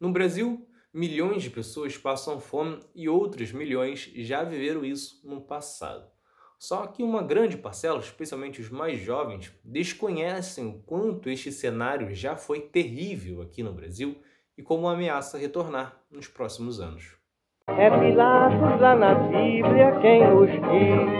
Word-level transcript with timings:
No 0.00 0.10
Brasil, 0.10 0.66
milhões 0.94 1.42
de 1.42 1.50
pessoas 1.50 1.98
passam 1.98 2.40
fome 2.40 2.80
e 2.94 3.06
outras 3.06 3.52
milhões 3.52 4.10
já 4.16 4.42
viveram 4.42 4.82
isso 4.82 5.20
no 5.22 5.42
passado. 5.42 6.10
Só 6.58 6.86
que 6.86 7.02
uma 7.02 7.22
grande 7.22 7.58
parcela, 7.58 8.00
especialmente 8.00 8.62
os 8.62 8.70
mais 8.70 8.98
jovens, 8.98 9.52
desconhecem 9.62 10.66
o 10.66 10.82
quanto 10.86 11.28
este 11.28 11.52
cenário 11.52 12.14
já 12.14 12.34
foi 12.34 12.60
terrível 12.60 13.42
aqui 13.42 13.62
no 13.62 13.74
Brasil 13.74 14.16
e 14.56 14.62
como 14.62 14.88
ameaça 14.88 15.36
retornar 15.36 16.00
nos 16.10 16.26
próximos 16.26 16.80
anos. 16.80 17.16
É 17.68 17.90
Pilatos 17.90 18.80
lá 18.80 18.96
na 18.96 19.14
Bíblia 19.14 19.98
quem 20.00 20.26
nos 20.26 20.50
diz, 20.50 21.10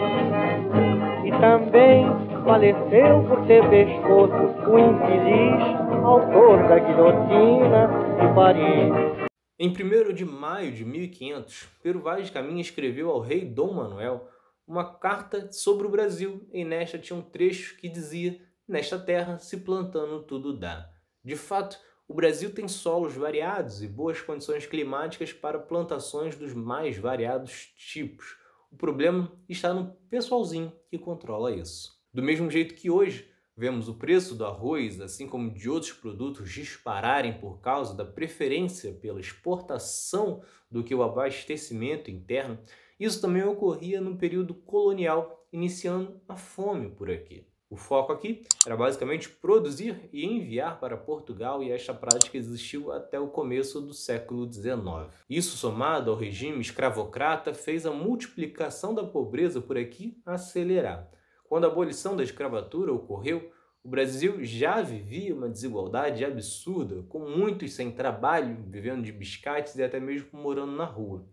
e 1.26 1.30
também 1.38 2.06
faleceu 2.44 3.24
por 3.28 3.46
ter 3.46 3.62
pescoço 3.68 4.70
o 4.70 4.78
infeliz 4.78 5.89
autor 6.04 6.68
da 6.68 6.78
guilhotina 6.78 7.88
de 8.18 8.34
Paris. 8.34 9.28
Em 9.58 9.68
1 9.68 10.14
de 10.14 10.24
maio 10.24 10.72
de 10.72 10.84
1500, 10.84 11.68
Pero 11.82 12.00
Vaz 12.00 12.26
de 12.26 12.32
Caminha 12.32 12.60
escreveu 12.60 13.10
ao 13.10 13.20
rei 13.20 13.44
Dom 13.44 13.74
Manuel 13.74 14.28
uma 14.66 14.94
carta 14.98 15.52
sobre 15.52 15.86
o 15.86 15.90
Brasil, 15.90 16.48
e 16.52 16.64
nesta 16.64 16.98
tinha 16.98 17.18
um 17.18 17.22
trecho 17.22 17.76
que 17.76 17.88
dizia: 17.88 18.40
Nesta 18.66 18.98
terra, 18.98 19.38
se 19.38 19.58
plantando, 19.58 20.22
tudo 20.22 20.58
dá. 20.58 20.88
De 21.22 21.36
fato, 21.36 21.78
o 22.08 22.14
Brasil 22.14 22.54
tem 22.54 22.66
solos 22.66 23.14
variados 23.14 23.82
e 23.82 23.88
boas 23.88 24.20
condições 24.20 24.66
climáticas 24.66 25.32
para 25.32 25.58
plantações 25.58 26.36
dos 26.36 26.54
mais 26.54 26.96
variados 26.96 27.74
tipos. 27.76 28.36
O 28.70 28.76
problema 28.76 29.30
está 29.48 29.74
no 29.74 29.92
pessoalzinho 30.08 30.72
que 30.88 30.98
controla 30.98 31.54
isso. 31.54 32.00
Do 32.12 32.22
mesmo 32.22 32.50
jeito 32.50 32.74
que 32.74 32.90
hoje 32.90 33.30
vemos 33.60 33.90
o 33.90 33.94
preço 33.94 34.34
do 34.34 34.46
arroz, 34.46 35.02
assim 35.02 35.28
como 35.28 35.52
de 35.52 35.68
outros 35.68 35.92
produtos, 35.92 36.50
dispararem 36.50 37.34
por 37.34 37.60
causa 37.60 37.94
da 37.94 38.06
preferência 38.06 38.94
pela 38.94 39.20
exportação 39.20 40.40
do 40.70 40.82
que 40.82 40.94
o 40.94 41.02
abastecimento 41.02 42.10
interno, 42.10 42.58
isso 42.98 43.20
também 43.20 43.44
ocorria 43.44 44.00
no 44.00 44.16
período 44.16 44.54
colonial, 44.54 45.46
iniciando 45.52 46.18
a 46.26 46.36
fome 46.36 46.88
por 46.88 47.10
aqui. 47.10 47.46
O 47.68 47.76
foco 47.76 48.12
aqui 48.14 48.44
era 48.66 48.78
basicamente 48.78 49.28
produzir 49.28 50.08
e 50.10 50.24
enviar 50.24 50.80
para 50.80 50.96
Portugal, 50.96 51.62
e 51.62 51.70
esta 51.70 51.92
prática 51.92 52.38
existiu 52.38 52.90
até 52.90 53.20
o 53.20 53.28
começo 53.28 53.78
do 53.78 53.92
século 53.92 54.50
XIX. 54.50 55.14
Isso, 55.28 55.58
somado 55.58 56.10
ao 56.10 56.16
regime 56.16 56.62
escravocrata, 56.62 57.52
fez 57.52 57.84
a 57.84 57.92
multiplicação 57.92 58.94
da 58.94 59.04
pobreza 59.04 59.60
por 59.60 59.76
aqui 59.76 60.18
acelerar. 60.24 61.10
Quando 61.50 61.64
a 61.64 61.66
abolição 61.66 62.14
da 62.14 62.22
escravatura 62.22 62.92
ocorreu, 62.92 63.52
o 63.82 63.88
Brasil 63.88 64.44
já 64.44 64.80
vivia 64.80 65.34
uma 65.34 65.48
desigualdade 65.48 66.24
absurda, 66.24 67.02
com 67.08 67.28
muitos 67.28 67.72
sem 67.72 67.90
trabalho, 67.90 68.64
vivendo 68.68 69.02
de 69.02 69.10
biscates 69.10 69.74
e 69.74 69.82
até 69.82 69.98
mesmo 69.98 70.28
morando 70.32 70.70
na 70.70 70.84
rua. 70.84 71.26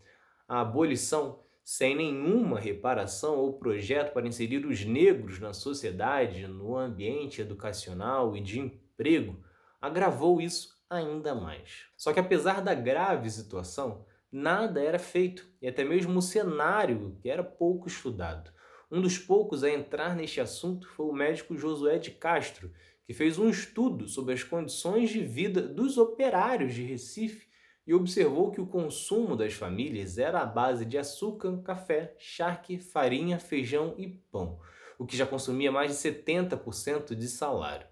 A 0.48 0.62
abolição 0.62 1.44
sem 1.64 1.96
nenhuma 1.96 2.60
reparação 2.60 3.36
ou 3.36 3.60
projeto 3.60 4.12
para 4.12 4.26
inserir 4.26 4.66
os 4.66 4.84
negros 4.84 5.40
na 5.40 5.54
sociedade, 5.54 6.48
no 6.48 6.76
ambiente 6.76 7.40
educacional 7.40 8.36
e 8.36 8.42
de 8.42 8.60
emprego, 8.60 9.40
agravou 9.80 10.42
isso 10.42 10.84
ainda 10.90 11.36
mais. 11.36 11.86
Só 11.96 12.12
que 12.12 12.20
apesar 12.20 12.64
da 12.64 12.74
grave 12.74 13.30
situação, 13.30 14.04
nada 14.32 14.82
era 14.82 14.98
feito 14.98 15.48
e 15.62 15.68
até 15.68 15.84
mesmo 15.84 16.18
o 16.18 16.24
cenário 16.24 17.16
que 17.22 17.30
era 17.30 17.44
pouco 17.44 17.88
estudado. 17.88 18.57
Um 18.90 19.02
dos 19.02 19.18
poucos 19.18 19.66
a 19.66 19.70
entrar 19.70 20.16
neste 20.16 20.40
assunto 20.40 20.88
foi 20.88 21.08
o 21.08 21.14
médico 21.14 21.58
Josué 21.58 21.98
de 21.98 22.12
Castro, 22.12 22.72
que 23.06 23.14
fez 23.14 23.38
um 23.38 23.50
estudo 23.50 24.08
sobre 24.08 24.34
as 24.34 24.44
condições 24.44 25.10
de 25.10 25.20
vida 25.20 25.62
dos 25.62 25.98
operários 25.98 26.74
de 26.74 26.84
Recife 26.84 27.48
e 27.86 27.94
observou 27.94 28.50
que 28.52 28.62
o 28.62 28.68
consumo 28.68 29.36
das 29.36 29.54
famílias 29.54 30.18
era 30.18 30.40
à 30.40 30.46
base 30.46 30.86
de 30.86 30.98
açúcar, 30.98 31.62
café, 31.64 32.14
charque, 32.18 32.80
farinha, 32.80 33.40
feijão 33.40 33.94
e 33.98 34.08
pão, 34.08 34.60
o 34.98 35.06
que 35.06 35.18
já 35.18 35.26
consumia 35.26 35.72
mais 35.72 35.92
de 35.92 35.98
70% 35.98 37.14
de 37.14 37.28
salário. 37.28 37.88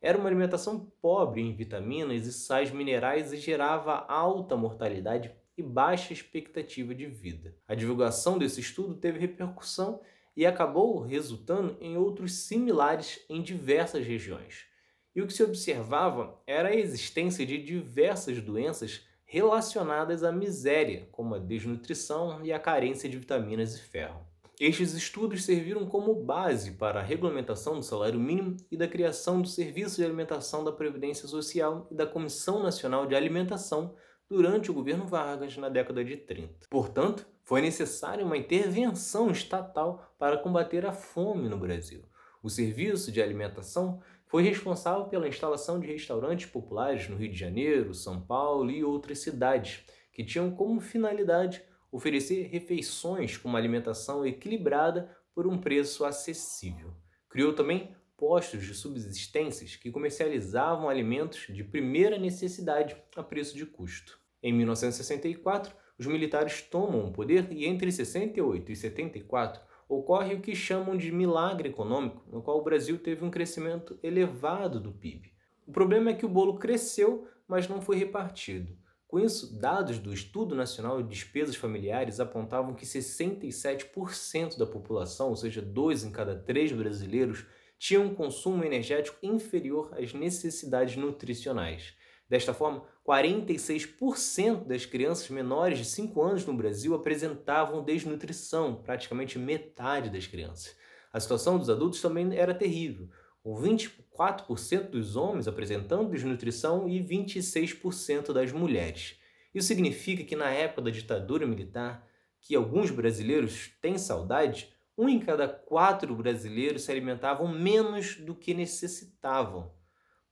Era 0.00 0.16
uma 0.16 0.28
alimentação 0.28 0.90
pobre 1.02 1.42
em 1.42 1.54
vitaminas 1.54 2.26
e 2.26 2.32
sais 2.32 2.70
minerais 2.70 3.32
e 3.32 3.36
gerava 3.36 4.06
alta 4.08 4.56
mortalidade 4.56 5.34
e 5.56 5.62
baixa 5.62 6.14
expectativa 6.14 6.94
de 6.94 7.06
vida. 7.06 7.54
A 7.68 7.74
divulgação 7.74 8.38
desse 8.38 8.60
estudo 8.60 8.94
teve 8.94 9.18
repercussão 9.18 10.00
e 10.36 10.46
acabou 10.46 11.00
resultando 11.00 11.76
em 11.80 11.96
outros 11.96 12.34
similares 12.34 13.20
em 13.28 13.42
diversas 13.42 14.06
regiões. 14.06 14.66
E 15.14 15.20
o 15.20 15.26
que 15.26 15.32
se 15.32 15.42
observava 15.42 16.40
era 16.46 16.68
a 16.68 16.76
existência 16.76 17.44
de 17.44 17.58
diversas 17.58 18.40
doenças 18.40 19.06
relacionadas 19.24 20.24
à 20.24 20.32
miséria, 20.32 21.08
como 21.12 21.34
a 21.34 21.38
desnutrição 21.38 22.44
e 22.44 22.52
a 22.52 22.58
carência 22.58 23.08
de 23.08 23.18
vitaminas 23.18 23.76
e 23.76 23.80
ferro. 23.80 24.30
Estes 24.60 24.92
estudos 24.92 25.44
serviram 25.44 25.86
como 25.86 26.14
base 26.14 26.72
para 26.72 27.00
a 27.00 27.02
regulamentação 27.02 27.78
do 27.78 27.82
salário 27.82 28.20
mínimo 28.20 28.56
e 28.70 28.76
da 28.76 28.86
criação 28.86 29.40
do 29.40 29.48
Serviço 29.48 29.96
de 29.96 30.04
Alimentação 30.04 30.62
da 30.62 30.70
Previdência 30.70 31.26
Social 31.26 31.88
e 31.90 31.94
da 31.94 32.06
Comissão 32.06 32.62
Nacional 32.62 33.06
de 33.06 33.14
Alimentação 33.14 33.94
durante 34.30 34.70
o 34.70 34.74
governo 34.74 35.06
Vargas 35.06 35.56
na 35.56 35.68
década 35.68 36.04
de 36.04 36.16
30. 36.16 36.68
Portanto, 36.70 37.26
foi 37.42 37.60
necessária 37.60 38.24
uma 38.24 38.36
intervenção 38.36 39.28
estatal 39.30 40.14
para 40.16 40.38
combater 40.38 40.86
a 40.86 40.92
fome 40.92 41.48
no 41.48 41.58
Brasil. 41.58 42.04
O 42.40 42.48
Serviço 42.48 43.10
de 43.10 43.20
Alimentação 43.20 44.00
foi 44.28 44.44
responsável 44.44 45.06
pela 45.06 45.26
instalação 45.26 45.80
de 45.80 45.88
restaurantes 45.88 46.46
populares 46.46 47.08
no 47.08 47.16
Rio 47.16 47.32
de 47.32 47.36
Janeiro, 47.36 47.92
São 47.92 48.20
Paulo 48.20 48.70
e 48.70 48.84
outras 48.84 49.18
cidades, 49.18 49.84
que 50.12 50.24
tinham 50.24 50.52
como 50.52 50.80
finalidade 50.80 51.62
oferecer 51.90 52.44
refeições 52.44 53.36
com 53.36 53.48
uma 53.48 53.58
alimentação 53.58 54.24
equilibrada 54.24 55.10
por 55.34 55.48
um 55.48 55.58
preço 55.58 56.04
acessível. 56.04 56.94
Criou 57.28 57.52
também 57.52 57.96
postos 58.16 58.64
de 58.64 58.74
subsistências 58.74 59.74
que 59.74 59.90
comercializavam 59.90 60.88
alimentos 60.88 61.46
de 61.48 61.64
primeira 61.64 62.16
necessidade 62.16 62.96
a 63.16 63.22
preço 63.24 63.56
de 63.56 63.66
custo. 63.66 64.19
Em 64.42 64.52
1964, 64.52 65.74
os 65.98 66.06
militares 66.06 66.62
tomam 66.62 67.06
o 67.06 67.12
poder 67.12 67.48
e 67.52 67.66
entre 67.66 67.92
68 67.92 68.72
e 68.72 68.76
74 68.76 69.60
ocorre 69.88 70.34
o 70.34 70.40
que 70.40 70.54
chamam 70.54 70.96
de 70.96 71.10
milagre 71.10 71.68
econômico, 71.68 72.22
no 72.30 72.40
qual 72.40 72.58
o 72.58 72.64
Brasil 72.64 72.98
teve 72.98 73.24
um 73.24 73.30
crescimento 73.30 73.98
elevado 74.02 74.80
do 74.80 74.92
PIB. 74.92 75.32
O 75.66 75.72
problema 75.72 76.10
é 76.10 76.14
que 76.14 76.24
o 76.24 76.28
bolo 76.28 76.58
cresceu, 76.58 77.26
mas 77.46 77.68
não 77.68 77.80
foi 77.80 77.96
repartido. 77.96 78.72
Com 79.06 79.18
isso, 79.18 79.58
dados 79.58 79.98
do 79.98 80.14
Estudo 80.14 80.54
Nacional 80.54 81.02
de 81.02 81.08
Despesas 81.08 81.56
Familiares 81.56 82.20
apontavam 82.20 82.74
que 82.74 82.86
67% 82.86 84.56
da 84.56 84.64
população, 84.64 85.30
ou 85.30 85.36
seja, 85.36 85.60
dois 85.60 86.04
em 86.04 86.12
cada 86.12 86.36
três 86.36 86.70
brasileiros, 86.70 87.44
tinham 87.76 88.04
um 88.04 88.14
consumo 88.14 88.62
energético 88.62 89.18
inferior 89.20 89.92
às 89.98 90.14
necessidades 90.14 90.94
nutricionais. 90.96 91.94
Desta 92.30 92.54
forma, 92.54 92.84
46% 93.04 94.64
das 94.64 94.86
crianças 94.86 95.28
menores 95.30 95.78
de 95.78 95.84
5 95.84 96.22
anos 96.22 96.46
no 96.46 96.56
Brasil 96.56 96.94
apresentavam 96.94 97.82
desnutrição, 97.82 98.76
praticamente 98.76 99.36
metade 99.36 100.08
das 100.08 100.28
crianças. 100.28 100.76
A 101.12 101.18
situação 101.18 101.58
dos 101.58 101.68
adultos 101.68 102.00
também 102.00 102.36
era 102.36 102.54
terrível, 102.54 103.08
com 103.42 103.60
24% 103.60 104.90
dos 104.90 105.16
homens 105.16 105.48
apresentando 105.48 106.12
desnutrição 106.12 106.88
e 106.88 107.02
26% 107.02 108.32
das 108.32 108.52
mulheres. 108.52 109.16
Isso 109.52 109.66
significa 109.66 110.22
que 110.22 110.36
na 110.36 110.50
época 110.50 110.82
da 110.82 110.90
ditadura 110.90 111.44
militar, 111.44 112.06
que 112.40 112.54
alguns 112.54 112.92
brasileiros 112.92 113.72
têm 113.82 113.98
saudade, 113.98 114.72
um 114.96 115.08
em 115.08 115.18
cada 115.18 115.48
quatro 115.48 116.14
brasileiros 116.14 116.82
se 116.82 116.92
alimentavam 116.92 117.48
menos 117.48 118.18
do 118.20 118.36
que 118.36 118.54
necessitavam. 118.54 119.79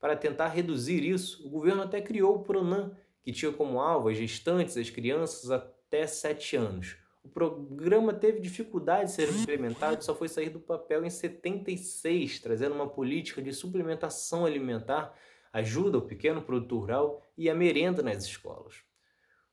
Para 0.00 0.16
tentar 0.16 0.48
reduzir 0.48 1.04
isso, 1.04 1.46
o 1.46 1.50
governo 1.50 1.82
até 1.82 2.00
criou 2.00 2.36
o 2.36 2.42
PRONAM, 2.42 2.92
que 3.22 3.32
tinha 3.32 3.52
como 3.52 3.80
alvo 3.80 4.08
as 4.08 4.16
gestantes, 4.16 4.76
as 4.76 4.90
crianças 4.90 5.50
até 5.50 6.06
7 6.06 6.56
anos. 6.56 6.96
O 7.22 7.28
programa 7.28 8.14
teve 8.14 8.40
dificuldade 8.40 9.10
de 9.10 9.12
ser 9.12 9.28
implementado 9.28 10.00
e 10.00 10.04
só 10.04 10.14
foi 10.14 10.28
sair 10.28 10.50
do 10.50 10.60
papel 10.60 11.04
em 11.04 11.10
76, 11.10 12.38
trazendo 12.38 12.74
uma 12.74 12.88
política 12.88 13.42
de 13.42 13.52
suplementação 13.52 14.46
alimentar, 14.46 15.14
ajuda 15.52 15.98
ao 15.98 16.02
pequeno 16.02 16.40
produtor 16.40 16.80
rural 16.80 17.22
e 17.36 17.50
a 17.50 17.54
merenda 17.54 18.02
nas 18.02 18.24
escolas. 18.24 18.82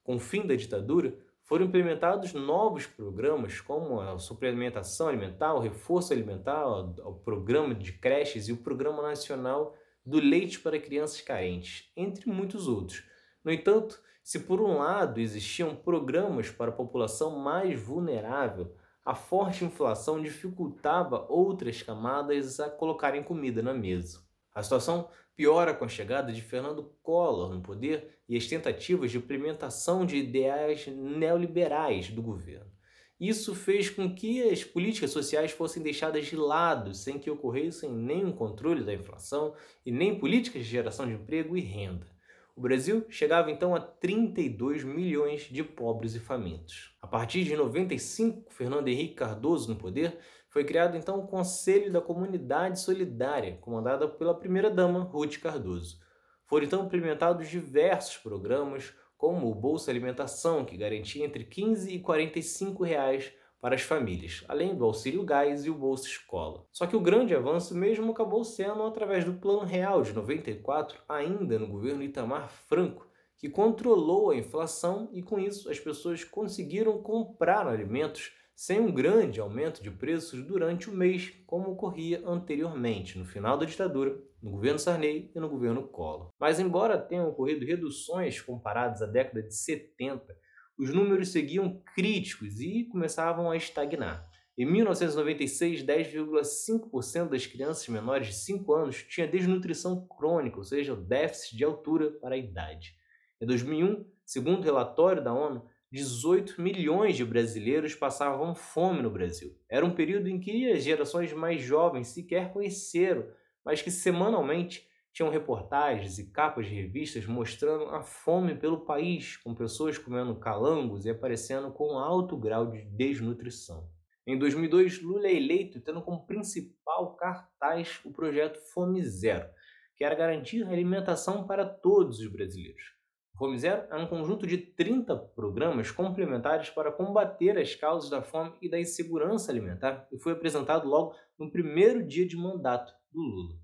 Com 0.04 0.16
o 0.16 0.20
fim 0.20 0.46
da 0.46 0.56
ditadura, 0.56 1.18
foram 1.44 1.66
implementados 1.66 2.34
novos 2.34 2.86
programas 2.86 3.60
como 3.60 4.00
a 4.00 4.18
suplementação 4.18 5.08
alimentar, 5.08 5.54
o 5.54 5.60
reforço 5.60 6.14
alimentar, 6.14 6.66
o 6.66 7.14
programa 7.14 7.76
de 7.76 7.92
creches 7.94 8.48
e 8.48 8.54
o 8.54 8.58
Programa 8.58 9.02
Nacional 9.02 9.76
do 10.06 10.20
leite 10.20 10.60
para 10.60 10.80
crianças 10.80 11.22
carentes, 11.22 11.92
entre 11.98 12.30
muitos 12.30 12.68
outros. 12.68 13.04
No 13.44 13.52
entanto, 13.52 14.00
se 14.24 14.40
por 14.40 14.62
um 14.62 14.78
lado 14.78 15.20
existiam 15.20 15.76
programas 15.76 16.50
para 16.50 16.72
a 16.72 16.76
população 16.76 17.40
mais 17.40 17.80
vulnerável, 17.80 18.76
a 19.04 19.14
forte 19.14 19.64
inflação 19.64 20.22
dificultava 20.22 21.26
outras 21.30 21.82
camadas 21.82 22.60
a 22.60 22.70
colocarem 22.70 23.22
comida 23.22 23.62
na 23.62 23.74
mesa. 23.74 24.24
A 24.54 24.64
situação 24.64 25.10
piora 25.36 25.74
com 25.74 25.86
a 25.86 25.88
chegada 25.90 26.32
de 26.32 26.42
Fernando 26.42 26.92
Collor 27.04 27.54
no 27.54 27.62
poder 27.62 28.20
e 28.28 28.36
as 28.36 28.48
tentativas 28.48 29.12
de 29.12 29.18
implementação 29.18 30.06
de 30.06 30.18
ideais 30.18 30.88
neoliberais 30.88 32.10
do 32.10 32.22
governo. 32.22 32.75
Isso 33.20 33.56
fez 33.56 33.90
com 33.90 34.14
que 34.14 34.44
as 34.44 34.64
políticas 34.64 35.12
sociais 35.12 35.52
fossem 35.52 35.82
deixadas 35.82 36.26
de 36.26 36.36
lado, 36.36 36.94
sem 36.94 37.18
que 37.18 37.32
ocorressem 37.32 37.90
nenhum 37.90 38.32
controle 38.32 38.84
da 38.84 38.94
inflação 38.94 39.54
e 39.86 39.92
nem 39.92 40.20
políticas 40.20 40.66
de 40.66 40.72
geração 40.72 41.08
de 41.08 41.14
emprego 41.14 41.56
e 41.56 41.62
renda. 41.62 42.08
O 42.56 42.62
Brasil 42.62 43.06
chegava 43.10 43.52
então 43.52 43.76
a 43.76 43.80
32 43.80 44.84
milhões 44.84 45.42
de 45.44 45.64
pobres 45.64 46.16
e 46.16 46.20
famintos. 46.20 46.96
A 47.02 47.08
partir 47.08 47.44
de 47.44 47.56
95, 47.56 48.54
Fernando 48.54 48.88
Henrique 48.88 49.16
Cardoso 49.16 49.70
no 49.70 49.76
poder, 49.78 50.18
foi 50.50 50.64
criado 50.64 50.96
então 50.96 51.20
o 51.20 51.28
Conselho 51.28 51.92
da 51.92 52.00
Comunidade 52.00 52.80
Solidária, 52.80 53.58
comandada 53.60 54.08
pela 54.08 54.34
primeira-dama 54.34 55.02
Ruth 55.02 55.38
Cardoso. 55.40 56.00
Foram 56.46 56.66
então 56.66 56.86
implementados 56.86 57.50
diversos 57.50 58.18
programas, 58.18 58.94
como 59.18 59.50
o 59.50 59.56
Bolsa 59.56 59.92
Alimentação, 59.92 60.66
que 60.66 60.78
garantia 60.78 61.26
entre 61.26 61.44
15 61.44 61.94
e 61.94 62.00
45 62.00 62.84
reais 62.84 63.32
para 63.66 63.74
as 63.74 63.82
famílias, 63.82 64.44
além 64.48 64.76
do 64.76 64.86
auxílio 64.86 65.24
gás 65.24 65.66
e 65.66 65.70
o 65.70 65.74
Bolsa 65.74 66.08
Escola. 66.08 66.66
Só 66.72 66.86
que 66.86 66.96
o 66.96 67.02
grande 67.02 67.34
avanço 67.34 67.76
mesmo 67.76 68.12
acabou 68.12 68.44
sendo 68.44 68.84
através 68.84 69.26
do 69.26 69.34
Plano 69.34 69.64
Real 69.64 70.04
de 70.04 70.14
94, 70.14 71.02
ainda 71.10 71.58
no 71.58 71.68
governo 71.68 72.04
Itamar 72.04 72.48
Franco, 72.50 73.08
que 73.38 73.50
controlou 73.50 74.30
a 74.30 74.36
inflação 74.36 75.10
e 75.12 75.24
com 75.24 75.40
isso 75.40 75.70
as 75.70 75.80
pessoas 75.80 76.24
conseguiram 76.24 77.02
comprar 77.02 77.68
alimentos 77.68 78.34
sem 78.56 78.80
um 78.80 78.92
grande 78.92 79.42
aumento 79.42 79.84
de 79.84 79.92
preços 79.92 80.42
durante 80.42 80.90
o 80.90 80.94
mês, 80.94 81.34
como 81.46 81.72
ocorria 81.72 82.24
anteriormente, 82.26 83.20
no 83.20 83.26
final 83.26 83.58
da 83.58 83.66
ditadura, 83.66 84.18
no 84.42 84.52
governo 84.52 84.80
Sarney 84.80 85.30
e 85.36 85.40
no 85.40 85.50
governo 85.50 85.88
Collor. 85.88 86.32
Mas, 86.40 86.60
embora 86.60 86.98
tenham 86.98 87.28
ocorrido 87.28 87.66
reduções 87.66 88.40
comparadas 88.40 89.02
à 89.02 89.06
década 89.06 89.44
de 89.44 89.54
70, 89.54 90.36
os 90.80 90.94
números 90.94 91.30
seguiam 91.32 91.82
críticos 91.94 92.60
e 92.62 92.86
começavam 92.86 93.52
a 93.52 93.58
estagnar. 93.58 94.26
Em 94.58 94.66
1996, 94.66 95.84
10,5% 95.84 97.30
das 97.30 97.46
crianças 97.46 97.86
menores 97.90 98.28
de 98.28 98.36
5 98.36 98.74
anos 98.74 99.04
tinha 99.04 99.28
desnutrição 99.28 100.08
crônica, 100.08 100.58
ou 100.58 100.64
seja, 100.64 100.96
déficit 100.96 101.58
de 101.58 101.66
altura 101.66 102.12
para 102.22 102.36
a 102.36 102.38
idade. 102.38 102.96
Em 103.42 103.46
2001, 103.46 104.06
segundo 104.26 104.60
o 104.60 104.64
relatório 104.64 105.22
da 105.22 105.34
ONU, 105.34 105.66
18 105.96 106.62
milhões 106.62 107.16
de 107.16 107.24
brasileiros 107.24 107.96
passavam 107.96 108.54
fome 108.54 109.02
no 109.02 109.10
Brasil. 109.10 109.58
Era 109.70 109.86
um 109.86 109.96
período 109.96 110.28
em 110.28 110.38
que 110.38 110.70
as 110.70 110.84
gerações 110.84 111.32
mais 111.32 111.62
jovens 111.62 112.10
sequer 112.10 112.52
conheceram, 112.52 113.26
mas 113.64 113.82
que 113.82 113.90
semanalmente 113.90 114.86
tinham 115.14 115.32
reportagens 115.32 116.20
e 116.20 116.30
capas 116.32 116.68
de 116.68 116.76
revistas 116.76 117.26
mostrando 117.26 117.86
a 117.86 118.02
fome 118.02 118.56
pelo 118.56 118.82
país, 118.82 119.38
com 119.38 119.56
pessoas 119.56 119.98
comendo 119.98 120.36
calangos 120.36 121.06
e 121.06 121.10
aparecendo 121.10 121.72
com 121.72 121.98
alto 121.98 122.36
grau 122.36 122.70
de 122.70 122.84
desnutrição. 122.84 123.90
Em 124.28 124.38
2002, 124.38 125.02
Lula 125.02 125.28
é 125.28 125.34
eleito 125.34 125.80
tendo 125.80 126.02
como 126.02 126.28
principal 126.28 127.16
cartaz 127.16 128.02
o 128.04 128.12
projeto 128.12 128.60
Fome 128.74 129.02
Zero, 129.02 129.48
que 129.96 130.04
era 130.04 130.14
garantir 130.14 130.68
alimentação 130.68 131.48
para 131.48 131.66
todos 131.66 132.20
os 132.20 132.28
brasileiros. 132.28 132.95
Fome 133.38 133.58
Zero 133.60 133.84
é 133.92 133.98
um 133.98 134.08
conjunto 134.08 134.48
de 134.48 134.58
30 134.58 135.14
programas 135.36 135.92
complementares 135.92 136.70
para 136.70 136.90
combater 136.90 137.58
as 137.58 137.76
causas 137.76 138.10
da 138.10 138.22
fome 138.22 138.54
e 138.62 138.70
da 138.70 138.80
insegurança 138.80 139.52
alimentar 139.52 140.08
e 140.10 140.18
foi 140.18 140.32
apresentado 140.32 140.88
logo 140.88 141.16
no 141.38 141.52
primeiro 141.52 142.02
dia 142.02 142.26
de 142.26 142.38
mandato 142.38 142.94
do 143.12 143.20
Lula. 143.20 143.60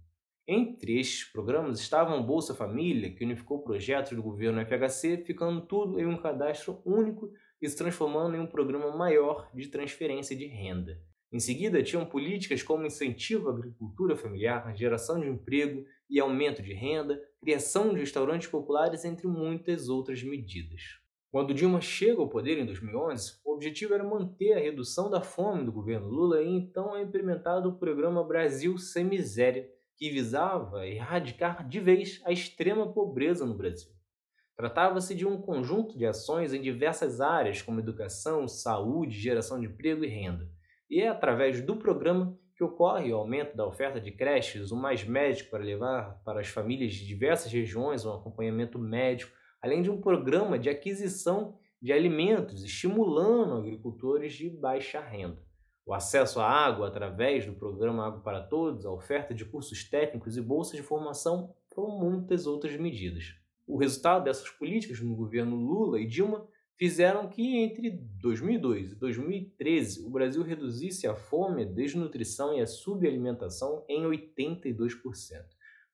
Entre 0.45 1.00
estes 1.00 1.23
programas 1.31 1.79
estavam 1.79 2.21
Bolsa 2.21 2.53
Família, 2.53 3.15
que 3.15 3.23
unificou 3.23 3.63
projetos 3.63 4.12
do 4.12 4.21
governo 4.21 4.59
FHC, 4.65 5.23
ficando 5.25 5.62
tudo 5.62 5.97
em 6.01 6.06
um 6.06 6.17
cadastro 6.17 6.81
único 6.85 7.31
e 7.62 7.69
se 7.69 7.77
transformando 7.77 8.35
em 8.35 8.41
um 8.41 8.47
programa 8.47 8.94
maior 8.94 9.50
de 9.53 9.67
transferência 9.69 10.35
de 10.35 10.47
renda. 10.47 11.00
Em 11.31 11.39
seguida, 11.39 11.81
tinham 11.81 12.06
políticas 12.06 12.62
como 12.62 12.85
incentivo 12.85 13.47
à 13.47 13.53
agricultura 13.53 14.17
familiar, 14.17 14.75
geração 14.75 15.17
de 15.17 15.29
emprego 15.29 15.85
e 16.09 16.19
aumento 16.19 16.62
de 16.62 16.74
renda, 16.74 17.17
criação 17.41 17.93
de 17.93 17.99
restaurantes 17.99 18.47
populares, 18.47 19.03
entre 19.03 19.27
muitas 19.27 19.89
outras 19.89 20.23
medidas. 20.23 20.81
Quando 21.31 21.53
Dilma 21.53 21.81
chega 21.81 22.21
ao 22.21 22.29
poder 22.29 22.57
em 22.57 22.65
2011, 22.65 23.39
o 23.43 23.53
objetivo 23.53 23.93
era 23.93 24.03
manter 24.03 24.53
a 24.53 24.59
redução 24.59 25.09
da 25.09 25.21
fome 25.21 25.65
do 25.65 25.71
governo 25.71 26.07
Lula 26.07 26.41
e 26.41 26.47
então 26.47 26.95
é 26.95 27.01
implementado 27.01 27.69
o 27.69 27.77
programa 27.77 28.23
Brasil 28.23 28.77
Sem 28.77 29.05
Miséria, 29.05 29.69
que 29.97 30.09
visava 30.09 30.85
erradicar 30.85 31.67
de 31.67 31.79
vez 31.79 32.21
a 32.25 32.31
extrema 32.31 32.91
pobreza 32.91 33.45
no 33.45 33.55
Brasil. 33.55 33.91
Tratava-se 34.55 35.15
de 35.15 35.25
um 35.25 35.41
conjunto 35.41 35.97
de 35.97 36.05
ações 36.05 36.53
em 36.53 36.61
diversas 36.61 37.19
áreas, 37.21 37.61
como 37.61 37.79
educação, 37.79 38.47
saúde, 38.47 39.19
geração 39.19 39.59
de 39.59 39.67
emprego 39.67 40.03
e 40.03 40.07
renda 40.07 40.49
e 40.91 40.99
é 40.99 41.07
através 41.07 41.61
do 41.61 41.77
programa 41.77 42.38
que 42.61 42.65
ocorre 42.65 43.11
o 43.11 43.15
aumento 43.15 43.57
da 43.57 43.65
oferta 43.65 43.99
de 43.99 44.11
creches, 44.11 44.69
o 44.69 44.75
mais 44.75 45.03
médico 45.03 45.49
para 45.49 45.63
levar 45.63 46.21
para 46.23 46.41
as 46.41 46.47
famílias 46.47 46.93
de 46.93 47.07
diversas 47.07 47.51
regiões 47.51 48.05
um 48.05 48.13
acompanhamento 48.13 48.77
médico, 48.77 49.35
além 49.59 49.81
de 49.81 49.89
um 49.89 49.99
programa 49.99 50.59
de 50.59 50.69
aquisição 50.69 51.57
de 51.81 51.91
alimentos, 51.91 52.63
estimulando 52.63 53.55
agricultores 53.55 54.33
de 54.33 54.47
baixa 54.47 54.99
renda. 54.99 55.41
O 55.83 55.91
acesso 55.91 56.39
à 56.39 56.47
água 56.47 56.87
através 56.87 57.47
do 57.47 57.53
programa 57.53 58.05
Água 58.05 58.21
para 58.21 58.43
Todos, 58.43 58.85
a 58.85 58.91
oferta 58.91 59.33
de 59.33 59.43
cursos 59.43 59.83
técnicos 59.89 60.37
e 60.37 60.41
bolsas 60.41 60.75
de 60.75 60.83
formação, 60.83 61.55
foram 61.73 61.97
muitas 61.97 62.45
outras 62.45 62.77
medidas. 62.77 63.33
O 63.65 63.75
resultado 63.75 64.25
dessas 64.25 64.51
políticas 64.51 65.01
no 65.01 65.15
governo 65.15 65.55
Lula 65.55 65.99
e 65.99 66.05
Dilma 66.05 66.45
fizeram 66.77 67.27
que 67.27 67.57
entre 67.57 67.91
2002 68.19 68.91
e 68.91 68.95
2013 68.95 70.06
o 70.06 70.09
Brasil 70.09 70.44
reduzisse 70.44 71.07
a 71.07 71.15
fome, 71.15 71.63
a 71.63 71.65
desnutrição 71.65 72.53
e 72.53 72.62
a 72.62 72.68
subalimentação 72.68 73.85
em 73.88 74.03
82%. 74.03 75.45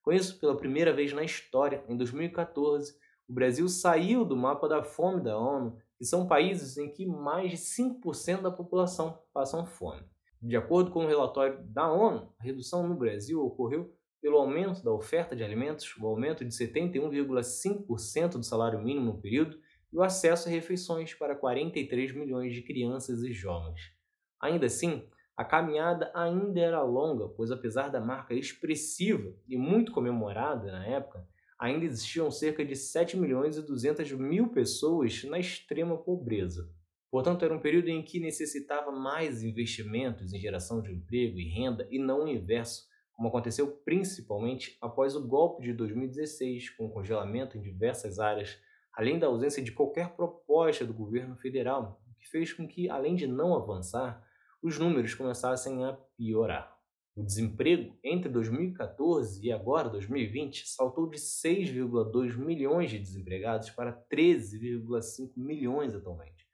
Com 0.02 0.12
isso, 0.12 0.40
pela 0.40 0.56
primeira 0.56 0.92
vez 0.92 1.12
na 1.12 1.22
história, 1.22 1.84
em 1.88 1.96
2014, 1.96 2.94
o 3.28 3.32
Brasil 3.32 3.68
saiu 3.68 4.24
do 4.24 4.36
mapa 4.36 4.66
da 4.66 4.82
fome 4.82 5.22
da 5.22 5.38
ONU, 5.38 5.76
que 5.98 6.04
são 6.04 6.26
países 6.26 6.78
em 6.78 6.90
que 6.90 7.04
mais 7.04 7.50
de 7.50 7.56
5% 7.58 8.40
da 8.40 8.50
população 8.50 9.18
passam 9.34 9.66
fome. 9.66 10.02
De 10.40 10.56
acordo 10.56 10.90
com 10.90 11.04
o 11.04 11.08
relatório 11.08 11.62
da 11.64 11.92
ONU, 11.92 12.32
a 12.38 12.42
redução 12.42 12.88
no 12.88 12.94
Brasil 12.94 13.44
ocorreu 13.44 13.92
pelo 14.22 14.38
aumento 14.38 14.82
da 14.82 14.92
oferta 14.92 15.36
de 15.36 15.44
alimentos, 15.44 15.94
o 16.00 16.06
aumento 16.06 16.44
de 16.44 16.54
71,5% 16.54 18.38
do 18.38 18.42
salário 18.42 18.80
mínimo 18.80 19.06
no 19.06 19.20
período 19.20 19.58
e 19.92 19.96
o 19.96 20.02
acesso 20.02 20.48
a 20.48 20.50
refeições 20.50 21.14
para 21.14 21.36
43 21.36 22.12
milhões 22.14 22.54
de 22.54 22.62
crianças 22.62 23.22
e 23.22 23.32
jovens. 23.32 23.92
Ainda 24.40 24.66
assim, 24.66 25.08
a 25.36 25.44
caminhada 25.44 26.10
ainda 26.14 26.60
era 26.60 26.82
longa, 26.82 27.28
pois 27.28 27.50
apesar 27.50 27.88
da 27.88 28.00
marca 28.00 28.34
expressiva 28.34 29.32
e 29.48 29.56
muito 29.56 29.92
comemorada 29.92 30.70
na 30.70 30.86
época, 30.86 31.26
ainda 31.58 31.84
existiam 31.84 32.30
cerca 32.30 32.64
de 32.64 32.76
7 32.76 33.16
milhões 33.16 33.56
e 33.56 33.62
200 33.62 34.12
mil 34.12 34.48
pessoas 34.48 35.24
na 35.24 35.38
extrema 35.38 35.96
pobreza. 35.96 36.68
Portanto, 37.10 37.44
era 37.44 37.54
um 37.54 37.60
período 37.60 37.88
em 37.88 38.02
que 38.02 38.20
necessitava 38.20 38.92
mais 38.92 39.42
investimentos 39.42 40.32
em 40.32 40.38
geração 40.38 40.82
de 40.82 40.92
emprego 40.92 41.38
e 41.38 41.48
renda 41.48 41.88
e 41.90 41.98
não 41.98 42.24
o 42.24 42.28
inverso, 42.28 42.86
como 43.12 43.28
aconteceu 43.28 43.68
principalmente 43.84 44.76
após 44.80 45.16
o 45.16 45.26
golpe 45.26 45.62
de 45.62 45.72
2016, 45.72 46.70
com 46.70 46.86
o 46.86 46.90
congelamento 46.90 47.56
em 47.56 47.62
diversas 47.62 48.18
áreas 48.18 48.58
além 48.98 49.16
da 49.16 49.28
ausência 49.28 49.62
de 49.62 49.70
qualquer 49.70 50.16
proposta 50.16 50.84
do 50.84 50.92
governo 50.92 51.36
federal, 51.36 52.02
que 52.18 52.28
fez 52.28 52.52
com 52.52 52.66
que, 52.66 52.90
além 52.90 53.14
de 53.14 53.28
não 53.28 53.54
avançar, 53.54 54.26
os 54.60 54.76
números 54.76 55.14
começassem 55.14 55.84
a 55.84 55.92
piorar. 56.16 56.76
O 57.14 57.22
desemprego 57.22 57.96
entre 58.02 58.28
2014 58.28 59.46
e 59.46 59.52
agora 59.52 59.88
2020 59.88 60.68
saltou 60.68 61.08
de 61.08 61.16
6,2 61.16 62.36
milhões 62.36 62.90
de 62.90 62.98
desempregados 62.98 63.70
para 63.70 63.92
13,5 64.12 65.30
milhões 65.36 65.94
atualmente. 65.94 66.44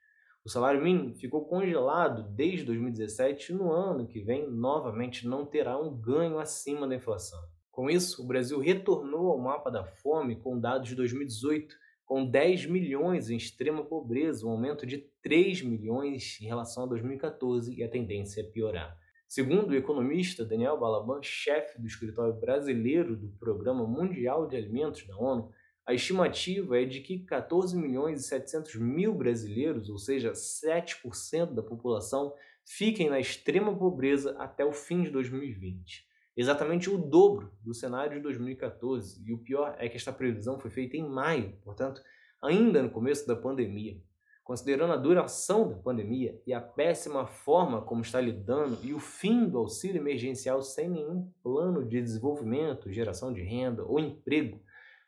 O 0.45 0.49
salário 0.49 0.83
mínimo 0.83 1.15
ficou 1.15 1.45
congelado 1.45 2.31
desde 2.35 2.63
2017 2.65 3.53
e 3.53 3.55
no 3.55 3.71
ano 3.71 4.07
que 4.07 4.21
vem 4.21 4.47
novamente 4.51 5.27
não 5.27 5.47
terá 5.47 5.81
um 5.81 5.99
ganho 5.99 6.37
acima 6.37 6.87
da 6.87 6.95
inflação. 6.95 7.39
Com 7.71 7.89
isso, 7.89 8.23
o 8.23 8.27
Brasil 8.27 8.59
retornou 8.59 9.31
ao 9.31 9.39
mapa 9.39 9.71
da 9.71 9.83
fome 9.83 10.39
com 10.39 10.59
dados 10.59 10.89
de 10.89 10.95
2018, 10.95 11.84
com 12.05 12.25
10 12.25 12.67
milhões 12.67 13.29
em 13.29 13.35
extrema 13.35 13.83
pobreza, 13.83 14.45
um 14.45 14.51
aumento 14.51 14.85
de 14.85 14.99
3 15.21 15.63
milhões 15.63 16.39
em 16.39 16.45
relação 16.45 16.83
a 16.83 16.87
2014 16.87 17.73
e 17.73 17.83
a 17.83 17.89
tendência 17.89 18.41
é 18.41 18.43
piorar. 18.43 18.95
Segundo 19.27 19.71
o 19.71 19.75
economista 19.75 20.45
Daniel 20.45 20.79
Balaban, 20.79 21.21
chefe 21.23 21.81
do 21.81 21.87
escritório 21.87 22.33
brasileiro 22.39 23.15
do 23.15 23.27
Programa 23.39 23.85
Mundial 23.85 24.47
de 24.47 24.55
Alimentos 24.55 25.05
da 25.07 25.17
ONU, 25.17 25.51
a 25.85 25.93
estimativa 25.93 26.79
é 26.79 26.85
de 26.85 27.01
que 27.01 27.19
14 27.19 27.75
milhões 27.75 28.21
e 28.21 28.27
700 28.27 28.75
mil 28.75 29.13
brasileiros, 29.13 29.89
ou 29.89 29.97
seja, 29.97 30.31
7% 30.31 31.53
da 31.53 31.63
população, 31.63 32.33
fiquem 32.65 33.09
na 33.09 33.19
extrema 33.19 33.75
pobreza 33.75 34.35
até 34.39 34.63
o 34.63 34.71
fim 34.71 35.03
de 35.03 35.09
2020. 35.09 36.05
Exatamente 36.35 36.89
o 36.89 36.97
dobro 36.97 37.51
do 37.61 37.73
cenário 37.73 38.17
de 38.17 38.23
2014. 38.23 39.23
E 39.25 39.33
o 39.33 39.37
pior 39.37 39.75
é 39.79 39.87
que 39.87 39.97
esta 39.97 40.11
previsão 40.11 40.59
foi 40.59 40.69
feita 40.69 40.97
em 40.97 41.07
maio, 41.07 41.57
portanto, 41.63 42.01
ainda 42.41 42.81
no 42.83 42.89
começo 42.89 43.25
da 43.27 43.35
pandemia. 43.35 43.99
Considerando 44.43 44.93
a 44.93 44.97
duração 44.97 45.67
da 45.69 45.75
pandemia 45.75 46.39
e 46.45 46.53
a 46.53 46.61
péssima 46.61 47.25
forma 47.25 47.81
como 47.81 48.01
está 48.01 48.21
lidando 48.21 48.77
e 48.83 48.93
o 48.93 48.99
fim 48.99 49.49
do 49.49 49.57
auxílio 49.57 49.99
emergencial 49.99 50.61
sem 50.61 50.87
nenhum 50.87 51.31
plano 51.41 51.83
de 51.83 51.99
desenvolvimento, 51.99 52.91
geração 52.91 53.33
de 53.33 53.41
renda 53.41 53.83
ou 53.83 53.99
emprego, 53.99 54.61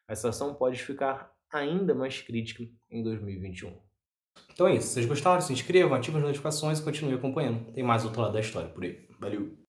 a 0.08 0.16
situação 0.16 0.56
pode 0.56 0.82
ficar 0.82 1.32
ainda 1.52 1.94
mais 1.94 2.20
crítica 2.20 2.64
em 2.90 3.04
2021. 3.04 3.78
Então 4.52 4.68
é 4.68 4.76
isso. 4.76 4.88
Se 4.88 4.94
vocês 4.96 5.06
gostaram, 5.06 5.42
se 5.42 5.54
inscrevam, 5.54 5.96
ativem 5.96 6.20
as 6.20 6.26
notificações 6.26 6.80
e 6.80 6.84
continuem 6.84 7.16
acompanhando. 7.16 7.72
Tem 7.74 7.84
mais 7.84 8.06
outro 8.06 8.22
lado 8.22 8.34
da 8.34 8.40
história 8.40 8.70
por 8.70 8.84
aí. 8.84 9.08
Valeu! 9.20 9.67